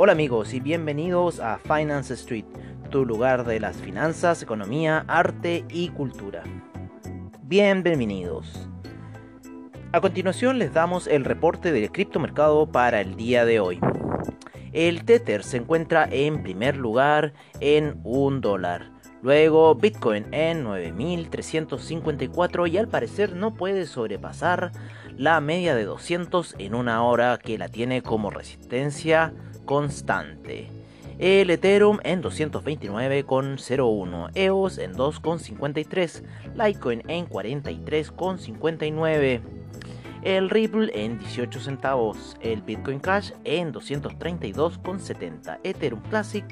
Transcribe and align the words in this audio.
Hola 0.00 0.12
amigos 0.12 0.54
y 0.54 0.60
bienvenidos 0.60 1.40
a 1.40 1.58
Finance 1.58 2.14
Street, 2.14 2.44
tu 2.88 3.04
lugar 3.04 3.44
de 3.44 3.58
las 3.58 3.78
finanzas, 3.78 4.40
economía, 4.40 5.04
arte 5.08 5.64
y 5.68 5.88
cultura. 5.88 6.44
Bienvenidos. 7.42 8.68
A 9.90 10.00
continuación 10.00 10.60
les 10.60 10.72
damos 10.72 11.08
el 11.08 11.24
reporte 11.24 11.72
del 11.72 11.90
criptomercado 11.90 12.70
para 12.70 13.00
el 13.00 13.16
día 13.16 13.44
de 13.44 13.58
hoy. 13.58 13.80
El 14.72 15.04
Tether 15.04 15.42
se 15.42 15.56
encuentra 15.56 16.08
en 16.08 16.44
primer 16.44 16.76
lugar 16.76 17.32
en 17.58 18.00
un 18.04 18.40
dólar. 18.40 18.92
Luego 19.20 19.74
Bitcoin 19.74 20.32
en 20.32 20.64
9.354 20.64 22.70
y 22.70 22.78
al 22.78 22.86
parecer 22.86 23.34
no 23.34 23.54
puede 23.54 23.84
sobrepasar 23.84 24.70
la 25.16 25.40
media 25.40 25.74
de 25.74 25.82
200 25.82 26.54
en 26.60 26.76
una 26.76 27.02
hora 27.02 27.36
que 27.38 27.58
la 27.58 27.68
tiene 27.68 28.00
como 28.00 28.30
resistencia 28.30 29.34
constante. 29.68 30.68
El 31.18 31.50
Ethereum 31.50 31.98
en 32.02 32.22
229,01, 32.22 34.30
EOS 34.34 34.78
en 34.78 34.94
2,53, 34.94 36.22
Litecoin 36.54 37.02
en 37.06 37.28
43,59, 37.28 39.42
el 40.22 40.48
Ripple 40.48 40.90
en 40.94 41.18
18 41.18 41.60
centavos, 41.60 42.38
el 42.40 42.62
Bitcoin 42.62 42.98
Cash 42.98 43.32
en 43.44 43.74
232,70, 43.74 45.58
Ethereum 45.62 46.00
Classic 46.08 46.46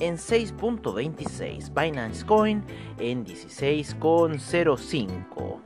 en 0.00 0.16
6.26, 0.16 1.74
Binance 1.74 2.24
Coin 2.24 2.64
en 2.98 3.26
16,05, 3.26 5.60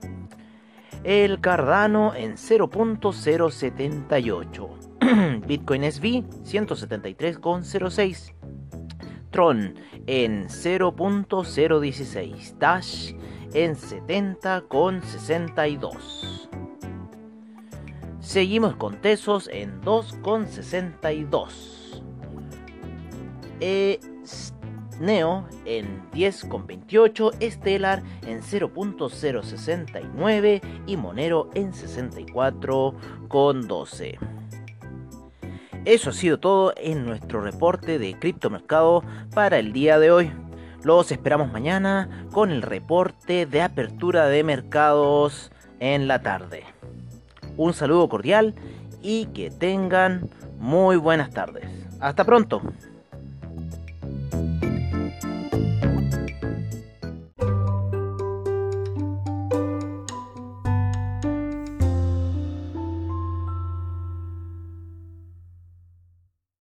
el 1.04 1.40
Cardano 1.40 2.16
en 2.16 2.32
0.078, 2.32 4.85
Bitcoin 5.46 5.84
SV 5.84 6.24
173,06, 6.44 8.32
Tron 9.30 9.74
en 10.06 10.48
0.016, 10.48 12.58
Dash 12.58 13.12
en 13.52 13.74
70,62. 13.74 16.48
Seguimos 18.20 18.76
con 18.76 18.98
Tesos 19.00 19.48
en 19.52 19.80
2,62. 19.82 22.02
Eh, 23.60 24.00
Neo 24.98 25.46
en 25.64 26.10
10,28, 26.10 27.50
Stellar 27.50 28.02
en 28.26 28.40
0.069 28.40 30.60
y 30.86 30.96
Monero 30.96 31.50
en 31.54 31.72
64,12. 31.72 34.35
Eso 35.86 36.10
ha 36.10 36.12
sido 36.12 36.40
todo 36.40 36.74
en 36.76 37.06
nuestro 37.06 37.40
reporte 37.40 38.00
de 38.00 38.18
criptomercado 38.18 39.04
para 39.32 39.60
el 39.60 39.72
día 39.72 40.00
de 40.00 40.10
hoy. 40.10 40.32
Los 40.82 41.12
esperamos 41.12 41.52
mañana 41.52 42.26
con 42.32 42.50
el 42.50 42.62
reporte 42.62 43.46
de 43.46 43.62
apertura 43.62 44.26
de 44.26 44.42
mercados 44.42 45.52
en 45.78 46.08
la 46.08 46.22
tarde. 46.22 46.64
Un 47.56 47.72
saludo 47.72 48.08
cordial 48.08 48.56
y 49.00 49.26
que 49.26 49.52
tengan 49.52 50.28
muy 50.58 50.96
buenas 50.96 51.30
tardes. 51.30 51.70
Hasta 52.00 52.24
pronto. 52.24 52.62